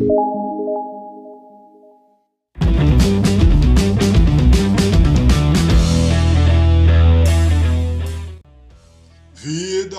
[0.00, 0.08] Vida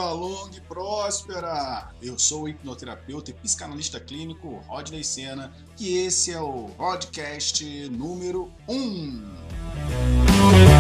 [0.09, 1.91] longa e próspera!
[2.01, 8.52] Eu sou o hipnoterapeuta e psicanalista clínico Rodney Sena e esse é o podcast número
[8.68, 9.24] 1.
[9.54, 10.71] Ah,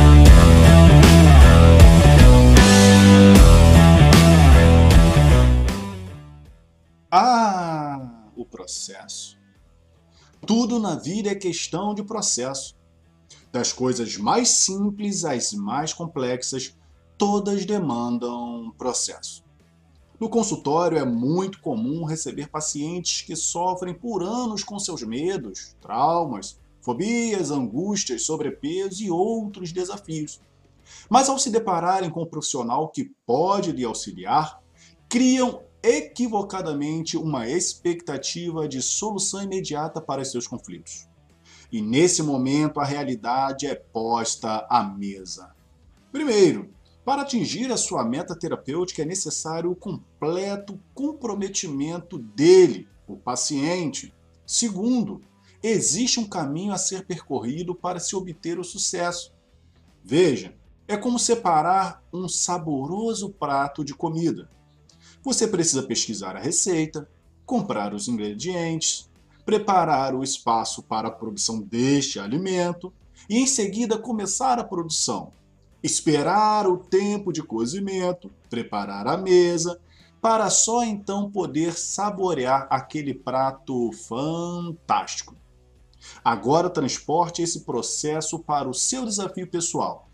[8.51, 9.39] processo.
[10.45, 12.75] Tudo na vida é questão de processo.
[13.51, 16.75] Das coisas mais simples às mais complexas,
[17.17, 19.43] todas demandam processo.
[20.19, 26.59] No consultório é muito comum receber pacientes que sofrem por anos com seus medos, traumas,
[26.81, 30.39] fobias, angústias, sobrepeso e outros desafios.
[31.09, 34.61] Mas ao se depararem com um profissional que pode lhe auxiliar,
[35.09, 41.07] criam equivocadamente uma expectativa de solução imediata para seus conflitos.
[41.71, 45.55] E nesse momento a realidade é posta à mesa.
[46.11, 46.69] Primeiro,
[47.03, 54.13] para atingir a sua meta terapêutica é necessário o completo comprometimento dele, o paciente.
[54.45, 55.21] Segundo,
[55.63, 59.33] existe um caminho a ser percorrido para se obter o sucesso.
[60.03, 60.53] Veja,
[60.87, 64.49] é como separar um saboroso prato de comida.
[65.23, 67.09] Você precisa pesquisar a receita,
[67.45, 69.09] comprar os ingredientes,
[69.45, 72.93] preparar o espaço para a produção deste alimento
[73.29, 75.31] e em seguida começar a produção
[75.83, 79.79] esperar o tempo de cozimento, preparar a mesa,
[80.21, 85.35] para só então poder saborear aquele prato fantástico.
[86.23, 90.10] Agora transporte esse processo para o seu desafio pessoal.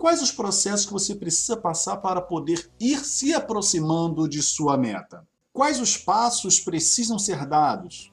[0.00, 5.28] Quais os processos que você precisa passar para poder ir se aproximando de sua meta?
[5.52, 8.10] Quais os passos precisam ser dados?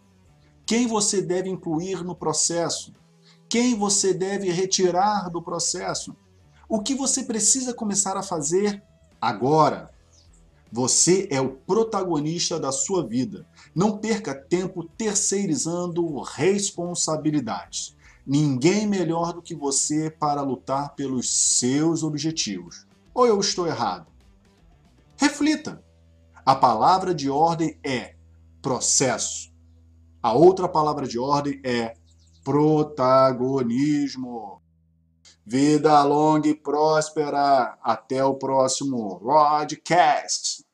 [0.66, 2.94] Quem você deve incluir no processo?
[3.48, 6.14] Quem você deve retirar do processo?
[6.68, 8.84] O que você precisa começar a fazer
[9.22, 9.90] agora?
[10.70, 13.48] Você é o protagonista da sua vida.
[13.74, 17.96] Não perca tempo terceirizando responsabilidades.
[18.28, 22.86] Ninguém melhor do que você para lutar pelos seus objetivos.
[23.14, 24.12] Ou eu estou errado?
[25.16, 25.82] Reflita.
[26.46, 28.16] A palavra de ordem é
[28.62, 29.50] processo.
[30.22, 31.94] A outra palavra de ordem é
[32.44, 34.62] protagonismo.
[35.46, 37.78] Vida longa e próspera.
[37.82, 40.67] Até o próximo podcast.